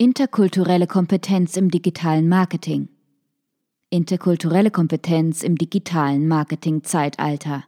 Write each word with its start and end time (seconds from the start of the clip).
Interkulturelle 0.00 0.86
Kompetenz 0.86 1.56
im 1.56 1.72
digitalen 1.72 2.28
Marketing. 2.28 2.88
Interkulturelle 3.90 4.70
Kompetenz 4.70 5.42
im 5.42 5.56
digitalen 5.56 6.28
Marketing-Zeitalter. 6.28 7.64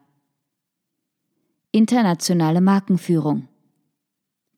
Internationale 1.72 2.60
Markenführung. 2.60 3.48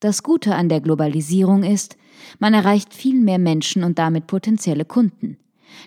Das 0.00 0.22
Gute 0.22 0.54
an 0.54 0.68
der 0.68 0.82
Globalisierung 0.82 1.62
ist, 1.62 1.96
man 2.38 2.52
erreicht 2.52 2.92
viel 2.92 3.18
mehr 3.18 3.38
Menschen 3.38 3.84
und 3.84 3.98
damit 3.98 4.26
potenzielle 4.26 4.84
Kunden. 4.84 5.38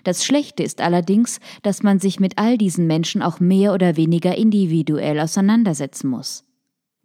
Das 0.02 0.24
Schlechte 0.24 0.64
ist 0.64 0.80
allerdings, 0.80 1.38
dass 1.62 1.84
man 1.84 2.00
sich 2.00 2.18
mit 2.18 2.36
all 2.36 2.58
diesen 2.58 2.88
Menschen 2.88 3.22
auch 3.22 3.38
mehr 3.38 3.72
oder 3.72 3.96
weniger 3.96 4.36
individuell 4.36 5.20
auseinandersetzen 5.20 6.10
muss. 6.10 6.42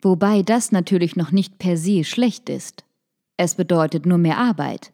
Wobei 0.02 0.42
das 0.42 0.72
natürlich 0.72 1.16
noch 1.16 1.32
nicht 1.32 1.60
per 1.60 1.78
se 1.78 2.04
schlecht 2.04 2.50
ist. 2.50 2.84
Es 3.44 3.56
bedeutet 3.56 4.06
nur 4.06 4.20
mehr 4.20 4.38
Arbeit. 4.38 4.94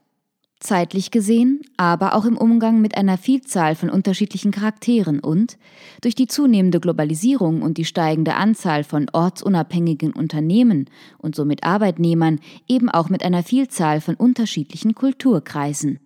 Zeitlich 0.61 1.11
gesehen, 1.11 1.63
aber 1.75 2.15
auch 2.15 2.23
im 2.23 2.37
Umgang 2.37 2.79
mit 2.79 2.95
einer 2.95 3.17
Vielzahl 3.17 3.75
von 3.75 3.89
unterschiedlichen 3.89 4.51
Charakteren 4.51 5.19
und 5.19 5.57
durch 5.99 6.15
die 6.15 6.27
zunehmende 6.27 6.79
Globalisierung 6.79 7.61
und 7.61 7.77
die 7.77 7.83
steigende 7.83 8.35
Anzahl 8.35 8.85
von 8.85 9.07
ortsunabhängigen 9.11 10.13
Unternehmen 10.13 10.89
und 11.17 11.35
somit 11.35 11.65
Arbeitnehmern 11.65 12.39
eben 12.69 12.87
auch 12.87 13.09
mit 13.09 13.21
einer 13.21 13.43
Vielzahl 13.43 13.99
von 13.99 14.15
unterschiedlichen 14.15 14.95
Kulturkreisen. 14.95 15.99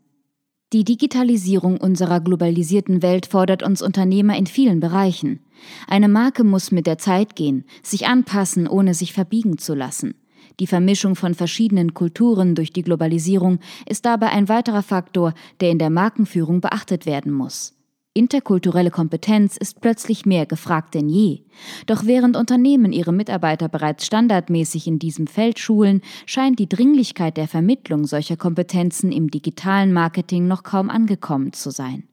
Die 0.74 0.84
Digitalisierung 0.84 1.78
unserer 1.78 2.22
globalisierten 2.22 3.04
Welt 3.04 3.28
fordert 3.28 3.62
uns 3.62 3.84
Unternehmer 3.84 4.36
in 4.36 4.48
vielen 4.48 4.80
Bereichen. 4.80 5.42
Eine 5.88 6.08
Marke 6.08 6.44
muss 6.44 6.72
mit 6.72 6.88
der 6.88 6.98
Zeit 6.98 7.36
gehen, 7.36 7.66
sich 7.84 8.08
anpassen, 8.08 8.68
ohne 8.68 8.96
sich 8.96 9.14
verbiegen 9.14 9.60
zu 9.60 9.76
lassen. 9.76 10.16
Die 10.62 10.68
Vermischung 10.68 11.16
von 11.16 11.34
verschiedenen 11.34 11.96
Kulturen 11.96 12.54
durch 12.54 12.72
die 12.72 12.84
Globalisierung 12.84 13.58
ist 13.90 14.06
dabei 14.06 14.28
ein 14.28 14.48
weiterer 14.48 14.84
Faktor, 14.84 15.34
der 15.60 15.72
in 15.72 15.80
der 15.80 15.90
Markenführung 15.90 16.62
beachtet 16.62 17.08
werden 17.08 17.32
muss. 17.32 17.74
Interkulturelle 18.14 18.92
Kompetenz 18.92 19.58
ist 19.58 19.82
plötzlich 19.82 20.28
mehr 20.28 20.46
gefragt 20.46 20.94
denn 20.94 21.10
je. 21.10 21.46
Doch 21.88 22.06
während 22.06 22.38
Unternehmen 22.38 22.94
ihre 22.94 23.12
Mitarbeiter 23.12 23.70
bereits 23.70 24.06
standardmäßig 24.06 24.86
in 24.86 25.00
diesem 25.00 25.26
Feld 25.26 25.58
schulen, 25.58 26.02
scheint 26.28 26.60
die 26.60 26.70
Dringlichkeit 26.70 27.38
der 27.38 27.48
Vermittlung 27.48 28.06
solcher 28.06 28.38
Kompetenzen 28.38 29.12
im 29.12 29.32
digitalen 29.32 29.92
Marketing 29.92 30.48
noch 30.48 30.62
kaum 30.62 30.92
angekommen 30.92 31.54
zu 31.54 31.72
sein. 31.72 32.04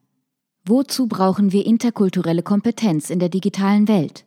Wozu 0.65 1.05
brauchen 1.05 1.51
wir 1.51 1.67
interkulturelle 1.67 2.41
Kompetenz 2.41 3.11
in 3.11 3.19
der 3.19 3.29
digitalen 3.29 3.87
Welt? 3.87 4.25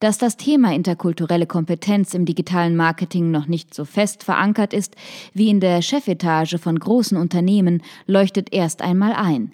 Dass 0.00 0.18
das 0.18 0.36
Thema 0.36 0.74
interkulturelle 0.74 1.46
Kompetenz 1.46 2.14
im 2.14 2.24
digitalen 2.24 2.76
Marketing 2.76 3.30
noch 3.30 3.46
nicht 3.46 3.74
so 3.74 3.84
fest 3.84 4.22
verankert 4.22 4.72
ist 4.72 4.94
wie 5.34 5.48
in 5.48 5.60
der 5.60 5.82
Chefetage 5.82 6.58
von 6.58 6.78
großen 6.78 7.16
Unternehmen, 7.16 7.82
leuchtet 8.06 8.52
erst 8.52 8.82
einmal 8.82 9.12
ein. 9.12 9.52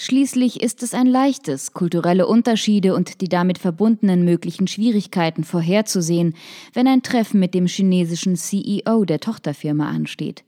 Schließlich 0.00 0.62
ist 0.62 0.84
es 0.84 0.94
ein 0.94 1.08
leichtes, 1.08 1.72
kulturelle 1.72 2.28
Unterschiede 2.28 2.94
und 2.94 3.20
die 3.20 3.28
damit 3.28 3.58
verbundenen 3.58 4.24
möglichen 4.24 4.68
Schwierigkeiten 4.68 5.42
vorherzusehen, 5.42 6.34
wenn 6.72 6.86
ein 6.86 7.02
Treffen 7.02 7.40
mit 7.40 7.52
dem 7.52 7.66
chinesischen 7.66 8.36
CEO 8.36 9.04
der 9.04 9.18
Tochterfirma 9.18 9.88
ansteht. 9.88 10.44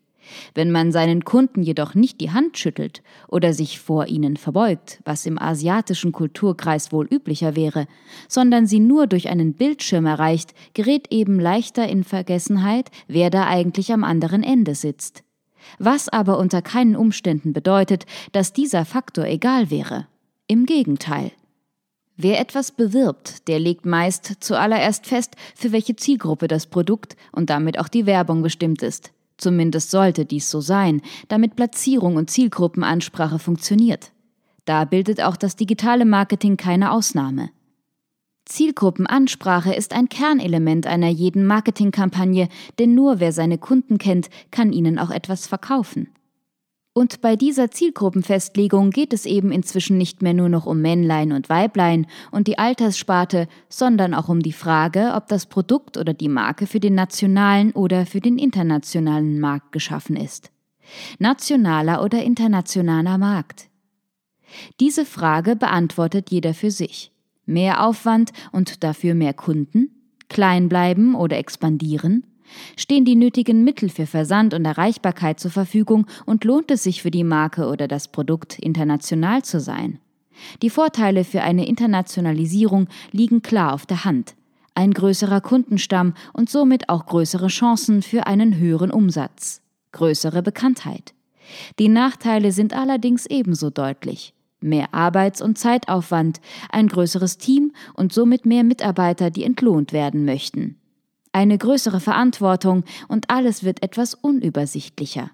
Wenn 0.55 0.71
man 0.71 0.93
seinen 0.93 1.25
Kunden 1.25 1.63
jedoch 1.63 1.95
nicht 1.95 2.21
die 2.21 2.31
Hand 2.31 2.59
schüttelt 2.59 3.03
oder 3.29 3.53
sich 3.53 3.81
vor 3.81 4.07
ihnen 4.07 4.37
verbeugt, 4.37 5.01
was 5.05 5.27
im 5.27 5.39
asiatischen 5.39 6.13
Kulturkreis 6.13 6.93
wohl 6.93 7.07
üblicher 7.07 7.57
wäre, 7.57 7.87
sondern 8.29 8.67
sie 8.67 8.81
nur 8.81 9.07
durch 9.07 9.29
einen 9.29 9.55
Bildschirm 9.55 10.07
erreicht, 10.07 10.55
gerät 10.75 11.09
eben 11.11 11.39
leichter 11.39 11.89
in 11.89 12.05
Vergessenheit, 12.05 12.91
wer 13.09 13.31
da 13.31 13.47
eigentlich 13.47 13.93
am 13.93 14.05
anderen 14.05 14.43
Ende 14.43 14.75
sitzt. 14.75 15.25
Was 15.79 16.09
aber 16.09 16.39
unter 16.39 16.63
keinen 16.63 16.97
Umständen 16.97 17.53
bedeutet, 17.53 18.07
dass 18.33 18.53
dieser 18.53 18.85
Faktor 18.85 19.27
egal 19.27 19.71
wäre. 19.71 20.07
Im 20.47 20.67
Gegenteil. 20.67 21.33
Wer 22.17 22.39
etwas 22.39 22.73
bewirbt, 22.73 23.49
der 23.49 23.59
legt 23.59 23.87
meist 23.87 24.37
zuallererst 24.41 25.07
fest, 25.07 25.37
für 25.55 25.73
welche 25.73 25.97
Zielgruppe 25.97 26.49
das 26.49 26.67
Produkt 26.67 27.17
und 27.33 27.49
damit 27.49 27.79
auch 27.79 27.89
die 27.89 28.05
Werbung 28.05 28.43
bestimmt 28.43 28.83
ist. 28.83 29.11
Zumindest 29.41 29.91
sollte 29.91 30.27
dies 30.27 30.51
so 30.51 30.61
sein, 30.61 31.01
damit 31.29 31.57
Platzierung 31.57 32.17
und 32.17 32.31
Zielgruppenansprache 32.31 33.39
funktioniert. 33.39 34.13
Da 34.67 34.85
bildet 34.85 35.23
auch 35.23 35.37
das 35.37 35.57
digitale 35.57 36.05
Marketing 36.05 36.59
keine 36.59 36.93
Ausnahme. 36.93 37.49
Zielgruppenansprache 38.45 39.73
ist 39.73 39.95
ein 39.95 40.11
Kernelement 40.11 40.87
einer 40.87 41.09
jeden 41.09 41.47
Marketingkampagne, 41.47 42.49
denn 42.79 42.95
nur 42.95 43.19
wer 43.19 43.33
seine 43.33 43.57
Kunden 43.57 43.97
kennt, 43.97 44.29
kann 44.51 44.73
ihnen 44.75 44.99
auch 44.99 45.11
etwas 45.11 45.47
verkaufen. 45.47 46.09
Und 47.01 47.23
bei 47.23 47.35
dieser 47.35 47.71
Zielgruppenfestlegung 47.71 48.91
geht 48.91 49.15
es 49.15 49.25
eben 49.25 49.53
inzwischen 49.53 49.97
nicht 49.97 50.21
mehr 50.21 50.35
nur 50.35 50.51
noch 50.51 50.67
um 50.67 50.83
Männlein 50.83 51.33
und 51.33 51.49
Weiblein 51.49 52.07
und 52.31 52.47
die 52.47 52.59
Alterssparte, 52.59 53.49
sondern 53.71 54.13
auch 54.13 54.29
um 54.29 54.41
die 54.41 54.53
Frage, 54.53 55.15
ob 55.15 55.27
das 55.29 55.47
Produkt 55.47 55.97
oder 55.97 56.13
die 56.13 56.29
Marke 56.29 56.67
für 56.67 56.79
den 56.79 56.95
nationalen 56.95 57.73
oder 57.73 58.05
für 58.05 58.21
den 58.21 58.37
internationalen 58.37 59.41
Markt 59.41 59.73
geschaffen 59.73 60.15
ist. 60.15 60.51
Nationaler 61.19 62.05
oder 62.05 62.23
internationaler 62.23 63.17
Markt? 63.17 63.71
Diese 64.79 65.07
Frage 65.07 65.57
beantwortet 65.57 66.31
jeder 66.31 66.53
für 66.53 66.71
sich. 66.71 67.13
Mehr 67.47 67.83
Aufwand 67.83 68.31
und 68.53 68.85
dafür 68.85 69.15
mehr 69.15 69.33
Kunden? 69.33 69.89
Klein 70.29 70.69
bleiben 70.69 71.15
oder 71.15 71.39
expandieren? 71.39 72.30
Stehen 72.77 73.05
die 73.05 73.17
nötigen 73.17 73.65
Mittel 73.65 73.89
für 73.89 74.07
Versand 74.07 74.55
und 74.55 74.65
Erreichbarkeit 74.65 75.41
zur 75.41 75.51
Verfügung 75.51 76.07
und 76.27 76.45
lohnt 76.45 76.71
es 76.71 76.83
sich 76.83 77.03
für 77.03 77.11
die 77.11 77.25
Marke 77.25 77.69
oder 77.69 77.89
das 77.89 78.09
Produkt 78.09 78.59
international 78.59 79.43
zu 79.43 79.61
sein? 79.61 79.99
Die 80.63 80.71
Vorteile 80.71 81.25
für 81.25 81.43
eine 81.43 81.67
Internationalisierung 81.67 82.89
liegen 83.13 83.43
klar 83.43 83.75
auf 83.75 83.87
der 83.87 84.05
Hand. 84.05 84.35
Ein 84.75 84.93
größerer 84.93 85.41
Kundenstamm 85.41 86.15
und 86.33 86.49
somit 86.49 86.89
auch 86.89 87.07
größere 87.07 87.49
Chancen 87.49 88.03
für 88.03 88.27
einen 88.27 88.57
höheren 88.57 88.91
Umsatz, 88.91 89.61
größere 89.93 90.43
Bekanntheit. 90.43 91.13
Die 91.79 91.89
Nachteile 91.89 92.53
sind 92.53 92.73
allerdings 92.73 93.27
ebenso 93.27 93.71
deutlich. 93.71 94.33
Mehr 94.61 94.93
Arbeits- 94.93 95.43
und 95.43 95.59
Zeitaufwand, 95.59 96.41
ein 96.71 96.89
größeres 96.89 97.39
Team 97.39 97.73
und 97.95 98.13
somit 98.13 98.47
mehr 98.47 98.63
Mitarbeiter, 98.63 99.31
die 99.31 99.45
entlohnt 99.45 99.93
werden 99.93 100.25
möchten. 100.25 100.80
Eine 101.33 101.59
größere 101.59 102.01
Verantwortung 102.01 102.85
und 103.07 103.31
alles 103.31 103.63
wird 103.63 103.83
etwas 103.83 104.15
unübersichtlicher. 104.15 105.31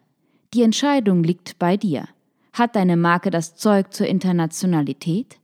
Die 0.52 0.62
Entscheidung 0.62 1.22
liegt 1.22 1.58
bei 1.58 1.76
dir. 1.76 2.08
Hat 2.52 2.76
deine 2.76 2.96
Marke 2.96 3.30
das 3.30 3.56
Zeug 3.56 3.92
zur 3.92 4.06
Internationalität? 4.06 5.38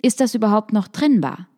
Ist 0.00 0.20
das 0.20 0.34
überhaupt 0.34 0.72
noch 0.72 0.88
trennbar? 0.88 1.48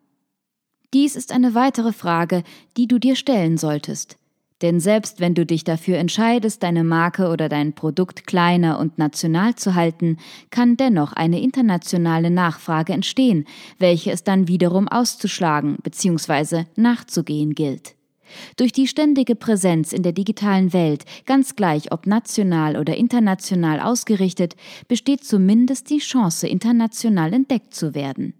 Dies 0.93 1.15
ist 1.15 1.31
eine 1.31 1.55
weitere 1.55 1.93
Frage, 1.93 2.43
die 2.75 2.87
du 2.87 2.99
dir 2.99 3.15
stellen 3.15 3.57
solltest. 3.57 4.17
Denn 4.61 4.79
selbst 4.79 5.19
wenn 5.19 5.33
du 5.33 5.45
dich 5.45 5.63
dafür 5.63 5.97
entscheidest, 5.97 6.61
deine 6.63 6.83
Marke 6.83 7.29
oder 7.29 7.49
dein 7.49 7.73
Produkt 7.73 8.27
kleiner 8.27 8.77
und 8.77 8.97
national 8.97 9.55
zu 9.55 9.73
halten, 9.73 10.17
kann 10.51 10.77
dennoch 10.77 11.13
eine 11.13 11.41
internationale 11.41 12.29
Nachfrage 12.29 12.93
entstehen, 12.93 13.45
welche 13.79 14.11
es 14.11 14.23
dann 14.23 14.47
wiederum 14.47 14.87
auszuschlagen 14.87 15.77
bzw. 15.81 16.65
nachzugehen 16.75 17.55
gilt. 17.55 17.95
Durch 18.57 18.71
die 18.71 18.87
ständige 18.87 19.35
Präsenz 19.35 19.93
in 19.93 20.03
der 20.03 20.11
digitalen 20.11 20.73
Welt, 20.73 21.05
ganz 21.25 21.55
gleich 21.55 21.91
ob 21.91 22.07
national 22.07 22.77
oder 22.77 22.95
international 22.95 23.79
ausgerichtet, 23.79 24.55
besteht 24.87 25.23
zumindest 25.23 25.89
die 25.89 25.99
Chance, 25.99 26.47
international 26.47 27.33
entdeckt 27.33 27.73
zu 27.73 27.95
werden. 27.95 28.33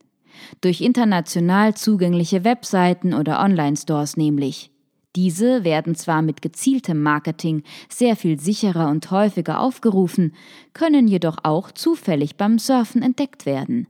Durch 0.61 0.81
international 0.81 1.75
zugängliche 1.75 2.43
Webseiten 2.43 3.13
oder 3.13 3.43
Online-Stores 3.43 4.17
nämlich. 4.17 4.71
Diese 5.15 5.65
werden 5.65 5.95
zwar 5.95 6.21
mit 6.21 6.41
gezieltem 6.41 7.01
Marketing 7.01 7.63
sehr 7.89 8.15
viel 8.15 8.39
sicherer 8.39 8.89
und 8.89 9.11
häufiger 9.11 9.59
aufgerufen, 9.59 10.33
können 10.73 11.07
jedoch 11.07 11.37
auch 11.43 11.71
zufällig 11.71 12.37
beim 12.37 12.59
Surfen 12.59 13.01
entdeckt 13.01 13.45
werden. 13.45 13.87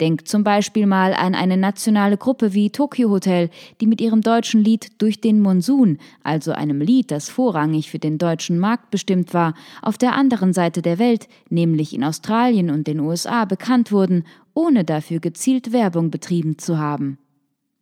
Denk 0.00 0.28
zum 0.28 0.44
Beispiel 0.44 0.86
mal 0.86 1.12
an 1.12 1.34
eine 1.34 1.56
nationale 1.56 2.16
Gruppe 2.16 2.54
wie 2.54 2.70
Tokyo 2.70 3.10
Hotel, 3.10 3.50
die 3.80 3.86
mit 3.88 4.00
ihrem 4.00 4.20
deutschen 4.20 4.62
Lied 4.62 5.00
Durch 5.02 5.20
den 5.20 5.40
Monsun, 5.40 5.98
also 6.22 6.52
einem 6.52 6.80
Lied, 6.80 7.10
das 7.10 7.28
vorrangig 7.28 7.90
für 7.90 7.98
den 7.98 8.16
deutschen 8.16 8.60
Markt 8.60 8.90
bestimmt 8.90 9.34
war, 9.34 9.54
auf 9.82 9.98
der 9.98 10.14
anderen 10.14 10.52
Seite 10.52 10.82
der 10.82 11.00
Welt, 11.00 11.28
nämlich 11.50 11.92
in 11.94 12.04
Australien 12.04 12.70
und 12.70 12.86
den 12.86 13.00
USA, 13.00 13.44
bekannt 13.44 13.90
wurden, 13.90 14.24
ohne 14.54 14.84
dafür 14.84 15.18
gezielt 15.18 15.72
Werbung 15.72 16.12
betrieben 16.12 16.58
zu 16.58 16.78
haben. 16.78 17.18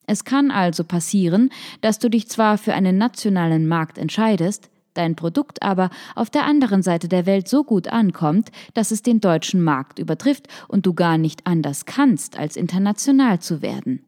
Es 0.07 0.25
kann 0.25 0.51
also 0.51 0.85
passieren, 0.85 1.51
dass 1.83 1.99
du 1.99 2.09
dich 2.09 2.29
zwar 2.29 2.57
für 2.59 2.73
einen 2.73 2.97
nationalen 2.97 3.67
Markt 3.67 3.99
entscheidest, 3.99 4.71
dein 4.97 5.17
Produkt 5.17 5.63
aber 5.63 5.91
auf 6.15 6.31
der 6.31 6.45
anderen 6.45 6.83
Seite 6.83 7.09
der 7.09 7.27
Welt 7.27 7.49
so 7.49 7.65
gut 7.65 7.89
ankommt, 7.89 8.51
dass 8.75 8.91
es 8.91 9.03
den 9.03 9.21
deutschen 9.21 9.63
Markt 9.63 9.99
übertrifft 9.99 10.49
und 10.69 10.87
du 10.87 10.95
gar 10.95 11.19
nicht 11.19 11.47
anders 11.47 11.85
kannst, 11.85 12.39
als 12.39 12.57
international 12.57 13.41
zu 13.41 13.63
werden. 13.63 14.05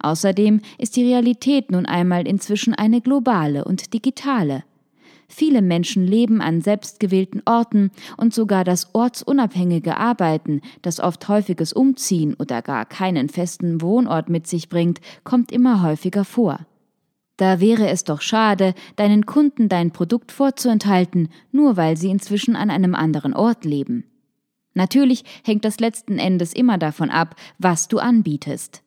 Außerdem 0.00 0.60
ist 0.78 0.96
die 0.96 1.04
Realität 1.04 1.70
nun 1.70 1.86
einmal 1.86 2.26
inzwischen 2.26 2.74
eine 2.74 3.00
globale 3.00 3.64
und 3.64 3.94
digitale. 3.94 4.64
Viele 5.30 5.60
Menschen 5.60 6.06
leben 6.06 6.40
an 6.40 6.62
selbstgewählten 6.62 7.42
Orten 7.44 7.90
und 8.16 8.32
sogar 8.32 8.64
das 8.64 8.94
ortsunabhängige 8.94 9.98
Arbeiten, 9.98 10.62
das 10.80 11.00
oft 11.00 11.28
häufiges 11.28 11.74
Umziehen 11.74 12.34
oder 12.38 12.62
gar 12.62 12.86
keinen 12.86 13.28
festen 13.28 13.82
Wohnort 13.82 14.30
mit 14.30 14.46
sich 14.46 14.70
bringt, 14.70 15.00
kommt 15.24 15.52
immer 15.52 15.82
häufiger 15.82 16.24
vor. 16.24 16.60
Da 17.38 17.60
wäre 17.60 17.88
es 17.88 18.02
doch 18.02 18.20
schade, 18.20 18.74
deinen 18.96 19.24
Kunden 19.24 19.68
dein 19.68 19.92
Produkt 19.92 20.32
vorzuenthalten, 20.32 21.28
nur 21.52 21.76
weil 21.76 21.96
sie 21.96 22.10
inzwischen 22.10 22.56
an 22.56 22.68
einem 22.68 22.94
anderen 22.96 23.32
Ort 23.32 23.64
leben. 23.64 24.04
Natürlich 24.74 25.24
hängt 25.44 25.64
das 25.64 25.80
letzten 25.80 26.18
Endes 26.18 26.52
immer 26.52 26.78
davon 26.78 27.10
ab, 27.10 27.36
was 27.58 27.88
du 27.88 27.98
anbietest. 27.98 28.82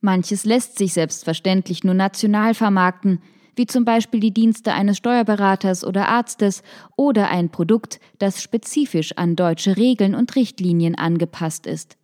Manches 0.00 0.44
lässt 0.44 0.78
sich 0.78 0.94
selbstverständlich 0.94 1.84
nur 1.84 1.94
national 1.94 2.54
vermarkten, 2.54 3.20
wie 3.56 3.66
zum 3.66 3.84
Beispiel 3.84 4.20
die 4.20 4.32
Dienste 4.32 4.72
eines 4.72 4.96
Steuerberaters 4.96 5.84
oder 5.84 6.08
Arztes 6.08 6.62
oder 6.96 7.28
ein 7.28 7.50
Produkt, 7.50 8.00
das 8.18 8.42
spezifisch 8.42 9.12
an 9.18 9.36
deutsche 9.36 9.76
Regeln 9.76 10.14
und 10.14 10.34
Richtlinien 10.34 10.94
angepasst 10.94 11.66
ist. 11.66 11.98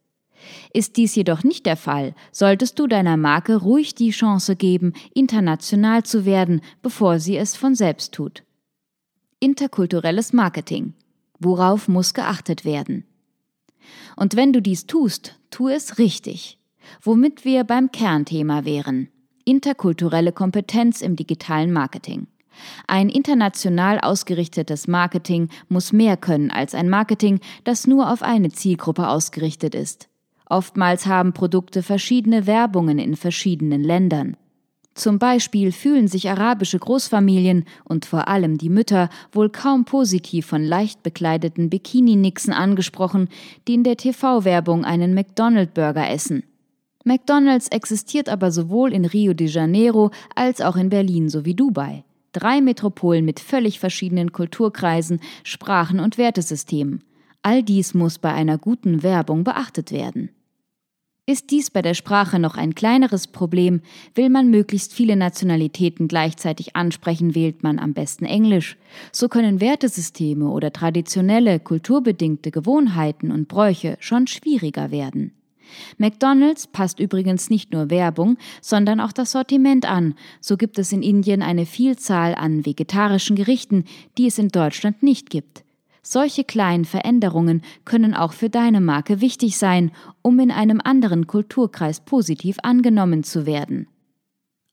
Ist 0.72 0.96
dies 0.96 1.14
jedoch 1.14 1.44
nicht 1.44 1.66
der 1.66 1.76
Fall, 1.76 2.14
solltest 2.32 2.78
du 2.78 2.86
deiner 2.86 3.16
Marke 3.16 3.56
ruhig 3.56 3.94
die 3.94 4.10
Chance 4.10 4.56
geben, 4.56 4.92
international 5.14 6.02
zu 6.02 6.24
werden, 6.24 6.60
bevor 6.82 7.18
sie 7.18 7.36
es 7.36 7.56
von 7.56 7.74
selbst 7.74 8.14
tut. 8.14 8.44
Interkulturelles 9.40 10.32
Marketing. 10.32 10.94
Worauf 11.38 11.88
muss 11.88 12.14
geachtet 12.14 12.64
werden? 12.64 13.04
Und 14.16 14.36
wenn 14.36 14.52
du 14.52 14.60
dies 14.60 14.86
tust, 14.86 15.38
tu 15.50 15.68
es 15.68 15.98
richtig, 15.98 16.58
womit 17.02 17.44
wir 17.44 17.64
beim 17.64 17.92
Kernthema 17.92 18.64
wären 18.64 19.08
interkulturelle 19.48 20.32
Kompetenz 20.32 21.00
im 21.00 21.16
digitalen 21.16 21.72
Marketing. 21.72 22.26
Ein 22.86 23.08
international 23.08 23.98
ausgerichtetes 23.98 24.88
Marketing 24.88 25.48
muss 25.68 25.92
mehr 25.92 26.18
können 26.18 26.50
als 26.50 26.74
ein 26.74 26.90
Marketing, 26.90 27.40
das 27.64 27.86
nur 27.86 28.12
auf 28.12 28.22
eine 28.22 28.50
Zielgruppe 28.50 29.08
ausgerichtet 29.08 29.74
ist. 29.74 30.10
Oftmals 30.48 31.06
haben 31.06 31.32
Produkte 31.32 31.82
verschiedene 31.82 32.46
Werbungen 32.46 32.98
in 32.98 33.16
verschiedenen 33.16 33.82
Ländern. 33.82 34.36
Zum 34.94 35.20
Beispiel 35.20 35.70
fühlen 35.70 36.08
sich 36.08 36.28
arabische 36.28 36.78
Großfamilien 36.78 37.66
und 37.84 38.04
vor 38.04 38.26
allem 38.26 38.58
die 38.58 38.68
Mütter 38.68 39.10
wohl 39.30 39.48
kaum 39.48 39.84
positiv 39.84 40.46
von 40.46 40.64
leicht 40.64 41.04
bekleideten 41.04 41.70
Bikini-Nixen 41.70 42.52
angesprochen, 42.52 43.28
die 43.68 43.74
in 43.74 43.84
der 43.84 43.96
TV-Werbung 43.96 44.84
einen 44.84 45.14
McDonald-Burger 45.14 46.10
essen. 46.10 46.42
McDonald's 47.04 47.68
existiert 47.68 48.28
aber 48.28 48.50
sowohl 48.50 48.92
in 48.92 49.04
Rio 49.04 49.34
de 49.34 49.46
Janeiro 49.46 50.10
als 50.34 50.60
auch 50.60 50.74
in 50.74 50.88
Berlin 50.88 51.28
sowie 51.28 51.54
Dubai. 51.54 52.02
Drei 52.32 52.60
Metropolen 52.60 53.24
mit 53.24 53.38
völlig 53.38 53.78
verschiedenen 53.78 54.32
Kulturkreisen, 54.32 55.20
Sprachen 55.44 56.00
und 56.00 56.18
Wertesystemen. 56.18 57.04
All 57.42 57.62
dies 57.62 57.94
muss 57.94 58.18
bei 58.18 58.32
einer 58.32 58.58
guten 58.58 59.04
Werbung 59.04 59.44
beachtet 59.44 59.92
werden. 59.92 60.30
Ist 61.28 61.50
dies 61.50 61.70
bei 61.70 61.82
der 61.82 61.92
Sprache 61.92 62.38
noch 62.38 62.56
ein 62.56 62.74
kleineres 62.74 63.26
Problem, 63.26 63.82
will 64.14 64.30
man 64.30 64.48
möglichst 64.48 64.94
viele 64.94 65.14
Nationalitäten 65.14 66.08
gleichzeitig 66.08 66.74
ansprechen, 66.74 67.34
wählt 67.34 67.62
man 67.62 67.78
am 67.78 67.92
besten 67.92 68.24
Englisch. 68.24 68.78
So 69.12 69.28
können 69.28 69.60
Wertesysteme 69.60 70.48
oder 70.48 70.72
traditionelle, 70.72 71.60
kulturbedingte 71.60 72.50
Gewohnheiten 72.50 73.30
und 73.30 73.46
Bräuche 73.46 73.98
schon 74.00 74.26
schwieriger 74.26 74.90
werden. 74.90 75.32
McDonald's 75.98 76.66
passt 76.66 76.98
übrigens 76.98 77.50
nicht 77.50 77.74
nur 77.74 77.90
Werbung, 77.90 78.38
sondern 78.62 78.98
auch 78.98 79.12
das 79.12 79.32
Sortiment 79.32 79.84
an. 79.84 80.14
So 80.40 80.56
gibt 80.56 80.78
es 80.78 80.92
in 80.92 81.02
Indien 81.02 81.42
eine 81.42 81.66
Vielzahl 81.66 82.34
an 82.36 82.64
vegetarischen 82.64 83.36
Gerichten, 83.36 83.84
die 84.16 84.28
es 84.28 84.38
in 84.38 84.48
Deutschland 84.48 85.02
nicht 85.02 85.28
gibt. 85.28 85.62
Solche 86.10 86.42
kleinen 86.42 86.86
Veränderungen 86.86 87.60
können 87.84 88.14
auch 88.14 88.32
für 88.32 88.48
deine 88.48 88.80
Marke 88.80 89.20
wichtig 89.20 89.58
sein, 89.58 89.90
um 90.22 90.38
in 90.38 90.50
einem 90.50 90.80
anderen 90.82 91.26
Kulturkreis 91.26 92.00
positiv 92.00 92.56
angenommen 92.62 93.24
zu 93.24 93.44
werden. 93.44 93.88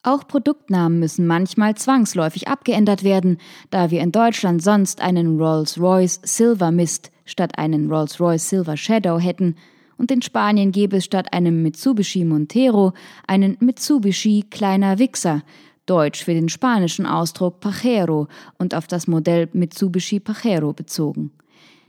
Auch 0.01 0.25
Produktnamen 0.25 0.98
müssen 0.98 1.27
manchmal 1.27 1.75
zwangsläufig 1.75 2.48
abgeändert 2.48 3.04
werden, 3.04 3.39
da 3.70 3.92
wir 3.92 4.00
in 4.00 4.13
Deutschland 4.13 4.63
sonst 4.63 5.01
einen 5.01 5.38
Rolls-Royce 5.38 6.22
Silver 6.24 6.72
Mist 6.72 7.12
statt 7.25 7.58
einen 7.58 7.92
Rolls-Royce 7.92 8.48
Silver 8.48 8.77
Shadow 8.77 9.20
hätten 9.20 9.58
und 9.98 10.12
in 10.12 10.22
Spanien 10.22 10.72
gäbe 10.72 10.96
es 10.96 11.04
statt 11.04 11.34
einem 11.34 11.62
Mitsubishi 11.63 12.24
Montero 12.24 12.94
einen 13.27 13.58
Mitsubishi 13.60 14.46
Kleiner 14.50 15.00
Wichser, 15.00 15.44
deutsch 15.86 16.24
für 16.24 16.34
den 16.34 16.50
spanischen 16.50 17.06
Ausdruck 17.06 17.60
Pajero 17.60 18.27
und 18.58 18.75
auf 18.75 18.88
das 18.88 19.08
Modell 19.08 19.50
Mitsubishi 19.54 20.20
Pajero 20.20 20.74
bezogen. 20.74 21.32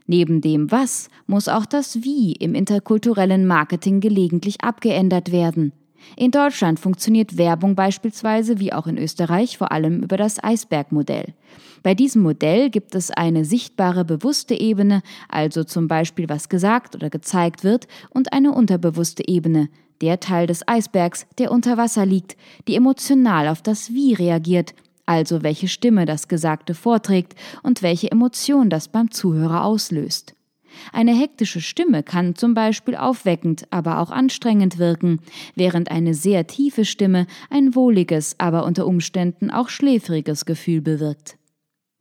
Neben 0.06 0.40
dem 0.40 0.70
Was 0.70 1.08
muss 1.26 1.48
auch 1.48 1.66
das 1.66 2.02
Wie 2.02 2.32
im 2.32 2.54
interkulturellen 2.54 3.46
Marketing 3.46 4.00
gelegentlich 4.00 4.62
abgeändert 4.62 5.32
werden. 5.32 5.72
In 6.14 6.30
Deutschland 6.30 6.78
funktioniert 6.78 7.36
Werbung 7.36 7.74
beispielsweise 7.74 8.60
wie 8.60 8.72
auch 8.72 8.86
in 8.86 8.98
Österreich 8.98 9.58
vor 9.58 9.72
allem 9.72 10.02
über 10.02 10.16
das 10.16 10.42
Eisbergmodell. 10.42 11.34
Bei 11.82 11.94
diesem 11.94 12.22
Modell 12.22 12.70
gibt 12.70 12.94
es 12.94 13.10
eine 13.10 13.44
sichtbare 13.44 14.04
bewusste 14.04 14.54
Ebene, 14.54 15.02
also 15.28 15.64
zum 15.64 15.88
Beispiel 15.88 16.28
was 16.28 16.48
gesagt 16.48 16.94
oder 16.94 17.10
gezeigt 17.10 17.64
wird, 17.64 17.88
und 18.10 18.32
eine 18.32 18.52
unterbewusste 18.52 19.26
Ebene, 19.26 19.68
der 20.00 20.20
Teil 20.20 20.46
des 20.46 20.66
Eisbergs, 20.66 21.26
der 21.38 21.50
unter 21.50 21.76
Wasser 21.76 22.06
liegt, 22.06 22.36
die 22.68 22.76
emotional 22.76 23.48
auf 23.48 23.62
das 23.62 23.92
Wie 23.92 24.14
reagiert, 24.14 24.74
also 25.06 25.42
welche 25.42 25.68
Stimme 25.68 26.04
das 26.04 26.28
Gesagte 26.28 26.74
vorträgt 26.74 27.34
und 27.62 27.82
welche 27.82 28.10
Emotion 28.10 28.70
das 28.70 28.88
beim 28.88 29.10
Zuhörer 29.10 29.64
auslöst. 29.64 30.34
Eine 30.92 31.14
hektische 31.18 31.60
Stimme 31.60 32.02
kann 32.02 32.34
zum 32.34 32.54
Beispiel 32.54 32.96
aufweckend, 32.96 33.66
aber 33.70 34.00
auch 34.00 34.10
anstrengend 34.10 34.78
wirken, 34.78 35.20
während 35.54 35.90
eine 35.90 36.12
sehr 36.14 36.46
tiefe 36.46 36.84
Stimme 36.84 37.26
ein 37.50 37.74
wohliges, 37.74 38.36
aber 38.38 38.64
unter 38.64 38.86
Umständen 38.86 39.50
auch 39.50 39.68
schläfriges 39.68 40.44
Gefühl 40.44 40.82
bewirkt. 40.82 41.36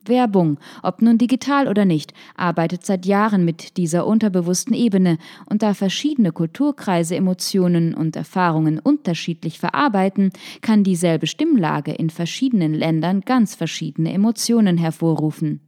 Werbung, 0.08 0.58
ob 0.82 1.02
nun 1.02 1.18
digital 1.18 1.68
oder 1.68 1.84
nicht, 1.84 2.12
arbeitet 2.36 2.84
seit 2.84 3.06
Jahren 3.06 3.44
mit 3.44 3.76
dieser 3.76 4.06
unterbewussten 4.06 4.74
Ebene, 4.74 5.18
und 5.48 5.62
da 5.62 5.74
verschiedene 5.74 6.32
Kulturkreise 6.32 7.16
Emotionen 7.16 7.94
und 7.94 8.16
Erfahrungen 8.16 8.78
unterschiedlich 8.78 9.58
verarbeiten, 9.58 10.30
kann 10.60 10.84
dieselbe 10.84 11.26
Stimmlage 11.26 11.92
in 11.92 12.10
verschiedenen 12.10 12.74
Ländern 12.74 13.20
ganz 13.22 13.54
verschiedene 13.54 14.12
Emotionen 14.12 14.78
hervorrufen. 14.78 15.60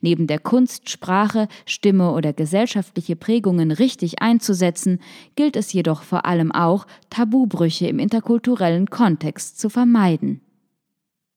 Neben 0.00 0.26
der 0.26 0.38
Kunst, 0.38 0.90
Sprache, 0.90 1.48
Stimme 1.66 2.12
oder 2.12 2.32
gesellschaftliche 2.32 3.16
Prägungen 3.16 3.70
richtig 3.70 4.20
einzusetzen, 4.20 5.00
gilt 5.36 5.56
es 5.56 5.72
jedoch 5.72 6.02
vor 6.02 6.26
allem 6.26 6.52
auch, 6.52 6.86
Tabubrüche 7.08 7.86
im 7.86 7.98
interkulturellen 7.98 8.90
Kontext 8.90 9.60
zu 9.60 9.70
vermeiden. 9.70 10.40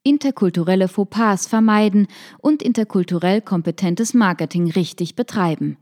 Interkulturelle 0.03 0.89
Fauxpas 0.89 1.47
vermeiden 1.47 2.07
und 2.39 2.61
interkulturell 2.61 3.41
kompetentes 3.41 4.13
Marketing 4.13 4.69
richtig 4.69 5.15
betreiben. 5.15 5.77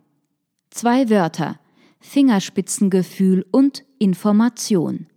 Zwei 0.69 1.09
Wörter 1.09 1.59
Fingerspitzengefühl 1.99 3.45
und 3.51 3.83
Information. 3.99 5.07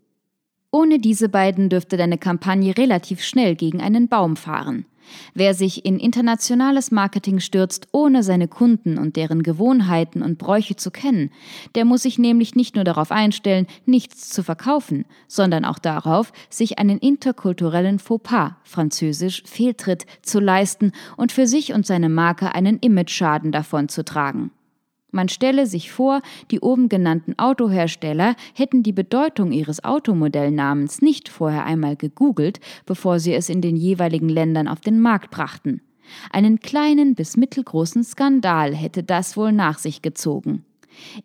Ohne 0.71 0.99
diese 0.99 1.29
beiden 1.29 1.69
dürfte 1.69 1.97
deine 1.97 2.19
Kampagne 2.19 2.77
relativ 2.77 3.23
schnell 3.23 3.57
gegen 3.57 3.81
einen 3.81 4.09
Baum 4.09 4.37
fahren. 4.37 4.87
Wer 5.35 5.55
sich 5.55 5.85
in 5.85 5.99
internationales 5.99 6.91
Marketing 6.91 7.41
stürzt, 7.41 7.89
ohne 7.93 8.23
seine 8.23 8.49
Kunden 8.49 8.99
und 8.99 9.17
deren 9.17 9.43
Gewohnheiten 9.43 10.23
und 10.23 10.39
Bräuche 10.39 10.77
zu 10.77 10.91
kennen, 10.91 11.31
der 11.75 11.85
muss 11.85 12.03
sich 12.03 12.19
nämlich 12.19 12.55
nicht 12.55 12.75
nur 12.75 12.85
darauf 12.85 13.11
einstellen, 13.11 13.67
nichts 13.87 14.31
zu 14.31 14.43
verkaufen, 14.43 15.05
sondern 15.29 15.65
auch 15.65 15.79
darauf, 15.79 16.33
sich 16.51 16.79
einen 16.79 16.99
interkulturellen 16.99 17.99
Fauxpas, 17.99 18.53
französisch 18.65 19.43
Fehltritt, 19.47 20.07
zu 20.23 20.41
leisten 20.41 20.93
und 21.17 21.33
für 21.33 21.47
sich 21.47 21.73
und 21.73 21.87
seine 21.87 22.09
Marke 22.09 22.55
einen 22.55 22.79
Imageschaden 22.79 23.53
davon 23.53 23.89
zu 23.89 24.05
tragen. 24.05 24.51
Man 25.15 25.29
stelle 25.29 25.67
sich 25.67 25.93
vor, 25.93 26.23
die 26.51 26.59
oben 26.59 26.89
genannten 26.89 27.39
Autohersteller 27.39 28.35
hätten 28.53 28.83
die 28.83 28.93
Bedeutung 28.93 29.53
ihres 29.53 29.85
Automodellnamens 29.85 31.03
nicht 31.03 31.29
vorher 31.29 31.65
einmal 31.65 31.95
gegoogelt, 31.95 32.59
bevor 32.85 33.21
sie 33.21 33.33
es 33.33 33.49
in 33.49 33.61
den 33.61 33.77
jeweiligen 33.77 34.29
Ländern 34.29 34.67
auf 34.67 34.81
den 34.81 34.99
Markt 34.99 35.31
brachten. 35.31 35.83
Einen 36.33 36.59
kleinen 36.59 37.15
bis 37.15 37.37
mittelgroßen 37.37 38.03
Skandal 38.03 38.75
hätte 38.75 39.05
das 39.05 39.37
wohl 39.37 39.53
nach 39.53 39.79
sich 39.79 40.03
gezogen. 40.03 40.65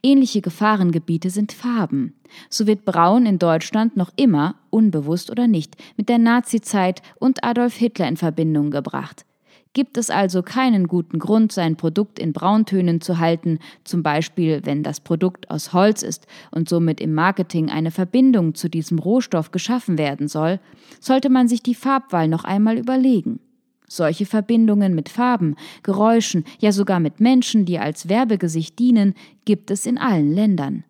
Ähnliche 0.04 0.42
Gefahrengebiete 0.42 1.32
sind 1.32 1.52
Farben. 1.52 2.14
So 2.48 2.68
wird 2.68 2.86
Braun 2.86 3.26
in 3.26 3.40
Deutschland 3.40 3.98
noch 3.98 4.12
immer, 4.18 4.54
unbewusst 4.70 5.32
oder 5.32 5.48
nicht, 5.48 5.76
mit 5.98 6.10
der 6.10 6.20
Nazizeit 6.20 7.02
und 7.18 7.44
Adolf 7.44 7.76
Hitler 7.76 8.08
in 8.08 8.18
Verbindung 8.18 8.70
gebracht. 8.70 9.26
Gibt 9.74 9.98
es 9.98 10.10
also 10.10 10.42
keinen 10.42 10.88
guten 10.88 11.20
Grund, 11.20 11.52
sein 11.52 11.76
Produkt 11.76 12.18
in 12.18 12.34
Brauntönen 12.34 13.02
zu 13.02 13.20
halten, 13.20 13.60
zum 13.84 14.02
Beispiel 14.02 14.62
wenn 14.64 14.82
das 14.82 15.00
Produkt 15.00 15.52
aus 15.52 15.74
Holz 15.74 16.02
ist 16.02 16.26
und 16.50 16.68
somit 16.68 17.00
im 17.00 17.14
Marketing 17.14 17.70
eine 17.70 17.92
Verbindung 17.92 18.56
zu 18.56 18.68
diesem 18.68 18.98
Rohstoff 18.98 19.52
geschaffen 19.52 20.00
werden 20.00 20.28
soll, 20.28 20.60
sollte 21.00 21.30
man 21.30 21.48
sich 21.48 21.62
die 21.62 21.76
Farbwahl 21.76 22.28
noch 22.28 22.46
einmal 22.46 22.80
überlegen. 22.80 23.40
Solche 23.88 24.26
Verbindungen 24.26 24.96
mit 24.96 25.08
Farben, 25.08 25.56
Geräuschen, 25.84 26.46
ja 26.60 26.72
sogar 26.72 27.00
mit 27.00 27.20
Menschen, 27.20 27.66
die 27.66 27.78
als 27.78 28.10
Werbegesicht 28.10 28.78
dienen, 28.80 29.14
gibt 29.46 29.70
es 29.70 29.86
in 29.86 30.00
allen 30.00 30.34
Ländern. 30.34 30.84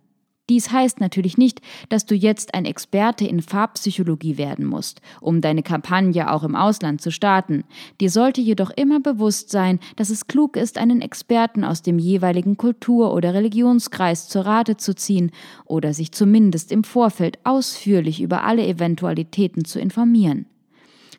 Dies 0.49 0.71
heißt 0.71 0.99
natürlich 0.99 1.37
nicht, 1.37 1.61
dass 1.89 2.07
du 2.07 2.15
jetzt 2.15 2.55
ein 2.55 2.65
Experte 2.65 3.25
in 3.25 3.41
Farbpsychologie 3.41 4.37
werden 4.37 4.65
musst, 4.65 4.99
um 5.21 5.41
deine 5.41 5.61
Kampagne 5.61 6.31
auch 6.31 6.43
im 6.43 6.55
Ausland 6.55 7.01
zu 7.01 7.11
starten. 7.11 7.63
Dir 8.01 8.09
sollte 8.09 8.41
jedoch 8.41 8.71
immer 8.71 8.99
bewusst 8.99 9.51
sein, 9.51 9.79
dass 9.95 10.09
es 10.09 10.27
klug 10.27 10.57
ist, 10.57 10.79
einen 10.79 11.01
Experten 11.01 11.63
aus 11.63 11.83
dem 11.83 11.99
jeweiligen 11.99 12.57
Kultur- 12.57 13.13
oder 13.13 13.35
Religionskreis 13.35 14.27
zur 14.27 14.47
Rate 14.47 14.75
zu 14.77 14.95
ziehen 14.95 15.31
oder 15.65 15.93
sich 15.93 16.11
zumindest 16.11 16.71
im 16.71 16.83
Vorfeld 16.83 17.37
ausführlich 17.43 18.19
über 18.19 18.43
alle 18.43 18.65
Eventualitäten 18.65 19.65
zu 19.65 19.79
informieren. 19.79 20.47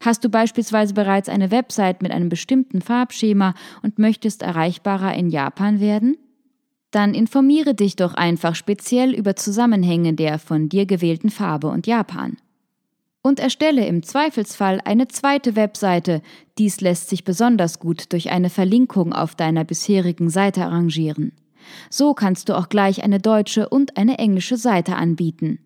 Hast 0.01 0.25
du 0.25 0.29
beispielsweise 0.29 0.95
bereits 0.95 1.29
eine 1.29 1.51
Website 1.51 2.03
mit 2.03 2.11
einem 2.11 2.31
bestimmten 2.31 2.81
Farbschema 2.81 3.55
und 3.83 3.99
möchtest 3.99 4.43
erreichbarer 4.43 5.15
in 5.15 5.29
Japan 5.29 5.79
werden? 5.79 6.17
Dann 6.91 7.15
informiere 7.15 7.75
dich 7.75 7.97
doch 7.97 8.15
einfach 8.15 8.55
speziell 8.55 9.15
über 9.15 9.37
Zusammenhänge 9.37 10.15
der 10.15 10.39
von 10.39 10.69
dir 10.69 10.87
gewählten 10.87 11.31
Farbe 11.31 11.69
und 11.69 11.87
Japan. 11.87 12.37
Und 13.23 13.39
erstelle 13.39 13.87
im 13.87 14.03
Zweifelsfall 14.03 14.81
eine 14.85 15.07
zweite 15.09 15.55
Webseite. 15.55 16.23
Dies 16.59 16.81
lässt 16.81 17.11
sich 17.11 17.23
besonders 17.23 17.79
gut 17.79 18.13
durch 18.13 18.31
eine 18.31 18.49
Verlinkung 18.49 19.13
auf 19.13 19.35
deiner 19.35 19.65
bisherigen 19.65 20.31
Seite 20.31 20.65
arrangieren. 20.65 21.33
So 21.91 22.15
kannst 22.15 22.49
du 22.49 22.57
auch 22.57 22.71
gleich 22.71 23.05
eine 23.05 23.21
deutsche 23.21 23.69
und 23.69 23.97
eine 23.99 24.19
englische 24.19 24.57
Seite 24.57 24.97
anbieten. 24.97 25.59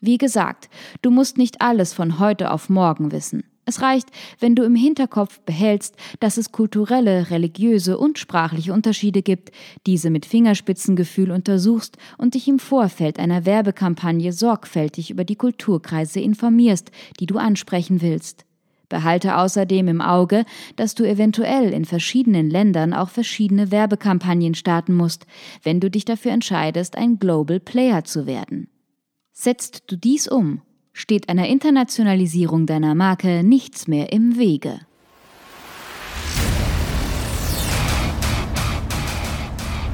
Wie 0.00 0.18
gesagt, 0.18 0.68
du 1.00 1.10
musst 1.10 1.38
nicht 1.38 1.62
alles 1.62 1.94
von 1.94 2.18
heute 2.18 2.50
auf 2.50 2.68
morgen 2.68 3.10
wissen. 3.10 3.44
Es 3.64 3.80
reicht, 3.80 4.08
wenn 4.40 4.56
du 4.56 4.64
im 4.64 4.74
Hinterkopf 4.74 5.38
behältst, 5.40 5.94
dass 6.18 6.36
es 6.36 6.50
kulturelle, 6.50 7.30
religiöse 7.30 7.96
und 7.96 8.18
sprachliche 8.18 8.72
Unterschiede 8.72 9.22
gibt, 9.22 9.52
diese 9.86 10.10
mit 10.10 10.26
Fingerspitzengefühl 10.26 11.30
untersuchst 11.30 11.96
und 12.18 12.34
dich 12.34 12.48
im 12.48 12.58
Vorfeld 12.58 13.20
einer 13.20 13.46
Werbekampagne 13.46 14.32
sorgfältig 14.32 15.10
über 15.10 15.24
die 15.24 15.36
Kulturkreise 15.36 16.18
informierst, 16.18 16.90
die 17.20 17.26
du 17.26 17.38
ansprechen 17.38 18.02
willst. 18.02 18.46
Behalte 18.88 19.36
außerdem 19.38 19.88
im 19.88 20.00
Auge, 20.00 20.44
dass 20.76 20.94
du 20.94 21.04
eventuell 21.04 21.72
in 21.72 21.84
verschiedenen 21.84 22.50
Ländern 22.50 22.92
auch 22.92 23.08
verschiedene 23.08 23.70
Werbekampagnen 23.70 24.54
starten 24.54 24.94
musst, 24.94 25.24
wenn 25.62 25.78
du 25.80 25.88
dich 25.88 26.04
dafür 26.04 26.32
entscheidest, 26.32 26.98
ein 26.98 27.18
Global 27.18 27.60
Player 27.60 28.04
zu 28.04 28.26
werden. 28.26 28.68
Setzt 29.32 29.84
du 29.86 29.96
dies 29.96 30.28
um 30.28 30.60
steht 30.92 31.28
einer 31.28 31.48
Internationalisierung 31.48 32.66
deiner 32.66 32.94
Marke 32.94 33.42
nichts 33.42 33.88
mehr 33.88 34.12
im 34.12 34.38
Wege. 34.38 34.80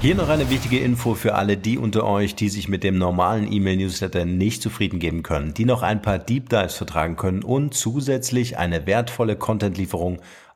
Hier 0.01 0.15
noch 0.15 0.29
eine 0.29 0.49
wichtige 0.49 0.79
Info 0.79 1.15
für 1.15 1.35
alle 1.35 1.57
die 1.57 1.77
unter 1.77 2.05
euch, 2.05 2.37
die 2.37 2.49
sich 2.49 2.69
mit 2.69 2.85
dem 2.85 2.99
normalen 2.99 3.53
E-Mail-Newsletter 3.53 4.25
nicht 4.25 4.63
zufrieden 4.63 5.01
geben 5.01 5.25
können, 5.25 5.55
die 5.55 5.65
noch 5.65 5.83
ein 5.83 6.03
paar 6.03 6.21
Deep 6.21 6.49
Dives 6.49 6.75
vertragen 6.75 7.17
können 7.17 7.43
und 7.43 7.75
zusätzlich 7.75 8.59
eine 8.59 8.87
wertvolle 8.87 9.35
Content-Lieferung 9.35 10.21